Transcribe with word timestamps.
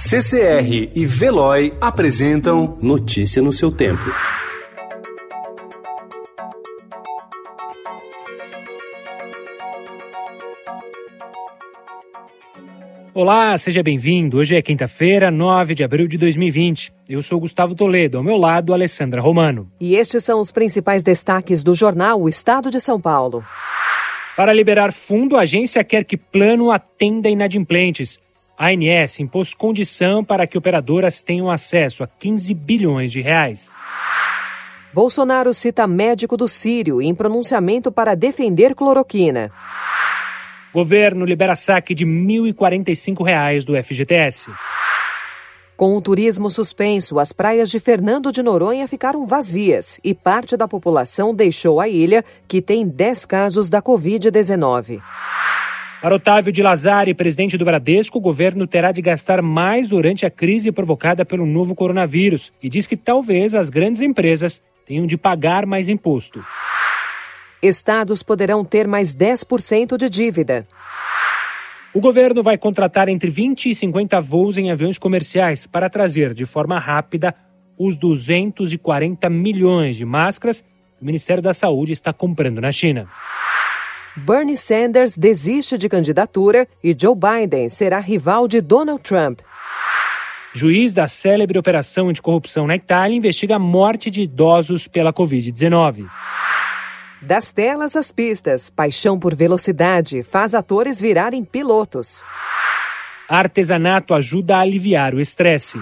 CCR 0.00 0.92
e 0.94 1.04
Veloy 1.04 1.74
apresentam 1.80 2.78
Notícia 2.80 3.42
no 3.42 3.52
seu 3.52 3.72
tempo. 3.72 4.04
Olá, 13.12 13.58
seja 13.58 13.82
bem-vindo. 13.82 14.38
Hoje 14.38 14.54
é 14.54 14.62
quinta-feira, 14.62 15.32
9 15.32 15.74
de 15.74 15.82
abril 15.82 16.06
de 16.06 16.16
2020. 16.16 16.92
Eu 17.08 17.20
sou 17.20 17.40
Gustavo 17.40 17.74
Toledo, 17.74 18.18
ao 18.18 18.24
meu 18.24 18.36
lado, 18.36 18.72
Alessandra 18.72 19.20
Romano. 19.20 19.68
E 19.80 19.96
estes 19.96 20.22
são 20.22 20.38
os 20.38 20.52
principais 20.52 21.02
destaques 21.02 21.64
do 21.64 21.74
jornal 21.74 22.22
O 22.22 22.28
Estado 22.28 22.70
de 22.70 22.80
São 22.80 23.00
Paulo. 23.00 23.44
Para 24.36 24.52
liberar 24.52 24.92
fundo, 24.92 25.36
a 25.36 25.40
agência 25.40 25.82
quer 25.82 26.04
que 26.04 26.16
plano 26.16 26.70
atenda 26.70 27.28
inadimplentes. 27.28 28.20
A 28.58 28.70
ANS 28.70 29.20
impôs 29.20 29.54
condição 29.54 30.24
para 30.24 30.44
que 30.44 30.58
operadoras 30.58 31.22
tenham 31.22 31.48
acesso 31.48 32.02
a 32.02 32.08
15 32.08 32.52
bilhões 32.54 33.12
de 33.12 33.20
reais. 33.20 33.76
Bolsonaro 34.92 35.54
cita 35.54 35.86
médico 35.86 36.36
do 36.36 36.48
Sírio 36.48 37.00
em 37.00 37.14
pronunciamento 37.14 37.92
para 37.92 38.16
defender 38.16 38.74
cloroquina. 38.74 39.52
Governo 40.74 41.24
libera 41.24 41.54
saque 41.54 41.94
de 41.94 42.04
1.045 42.04 43.24
reais 43.24 43.64
do 43.64 43.80
FGTS. 43.80 44.50
Com 45.76 45.96
o 45.96 46.00
turismo 46.00 46.50
suspenso, 46.50 47.20
as 47.20 47.32
praias 47.32 47.70
de 47.70 47.78
Fernando 47.78 48.32
de 48.32 48.42
Noronha 48.42 48.88
ficaram 48.88 49.24
vazias 49.24 50.00
e 50.02 50.12
parte 50.12 50.56
da 50.56 50.66
população 50.66 51.32
deixou 51.32 51.80
a 51.80 51.88
ilha, 51.88 52.24
que 52.48 52.60
tem 52.60 52.84
10 52.84 53.24
casos 53.24 53.68
da 53.68 53.80
Covid-19. 53.80 55.00
Para 56.00 56.14
Otávio 56.14 56.52
de 56.52 56.62
Lazari, 56.62 57.12
presidente 57.12 57.58
do 57.58 57.64
Bradesco, 57.64 58.18
o 58.18 58.20
governo 58.20 58.68
terá 58.68 58.92
de 58.92 59.02
gastar 59.02 59.42
mais 59.42 59.88
durante 59.88 60.24
a 60.24 60.30
crise 60.30 60.70
provocada 60.70 61.24
pelo 61.24 61.44
novo 61.44 61.74
coronavírus 61.74 62.52
e 62.62 62.68
diz 62.68 62.86
que 62.86 62.96
talvez 62.96 63.52
as 63.52 63.68
grandes 63.68 64.00
empresas 64.00 64.62
tenham 64.86 65.06
de 65.06 65.16
pagar 65.16 65.66
mais 65.66 65.88
imposto. 65.88 66.44
Estados 67.60 68.22
poderão 68.22 68.64
ter 68.64 68.86
mais 68.86 69.12
10% 69.12 69.96
de 69.96 70.08
dívida. 70.08 70.64
O 71.92 72.00
governo 72.00 72.44
vai 72.44 72.56
contratar 72.56 73.08
entre 73.08 73.28
20 73.28 73.70
e 73.70 73.74
50 73.74 74.20
voos 74.20 74.56
em 74.56 74.70
aviões 74.70 74.98
comerciais 74.98 75.66
para 75.66 75.90
trazer 75.90 76.32
de 76.32 76.46
forma 76.46 76.78
rápida 76.78 77.34
os 77.76 77.96
240 77.96 79.28
milhões 79.28 79.96
de 79.96 80.04
máscaras 80.04 80.60
que 80.60 81.02
o 81.02 81.04
Ministério 81.04 81.42
da 81.42 81.52
Saúde 81.52 81.92
está 81.92 82.12
comprando 82.12 82.60
na 82.60 82.70
China. 82.70 83.08
Bernie 84.18 84.56
Sanders 84.56 85.16
desiste 85.16 85.78
de 85.78 85.88
candidatura 85.88 86.66
e 86.82 86.96
Joe 86.98 87.14
Biden 87.14 87.68
será 87.68 88.00
rival 88.00 88.48
de 88.48 88.60
Donald 88.60 89.00
Trump. 89.00 89.40
Juiz 90.52 90.92
da 90.92 91.06
célebre 91.06 91.58
operação 91.58 92.08
anticorrupção 92.08 92.66
na 92.66 92.74
Itália 92.74 93.16
investiga 93.16 93.56
a 93.56 93.58
morte 93.60 94.10
de 94.10 94.22
idosos 94.22 94.88
pela 94.88 95.12
Covid-19. 95.12 96.08
Das 97.22 97.52
telas 97.52 97.94
às 97.94 98.10
pistas, 98.10 98.70
paixão 98.70 99.18
por 99.18 99.34
velocidade 99.34 100.22
faz 100.22 100.54
atores 100.54 101.00
virarem 101.00 101.44
pilotos. 101.44 102.24
Artesanato 103.28 104.14
ajuda 104.14 104.56
a 104.56 104.60
aliviar 104.60 105.14
o 105.14 105.20
estresse. 105.20 105.80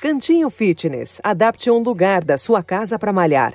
Cantinho 0.00 0.50
Fitness, 0.50 1.20
adapte 1.22 1.70
um 1.70 1.82
lugar 1.82 2.24
da 2.24 2.38
sua 2.38 2.62
casa 2.62 2.98
para 2.98 3.12
malhar. 3.12 3.54